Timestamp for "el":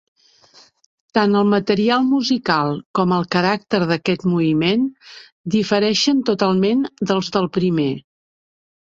1.41-1.49, 3.17-3.27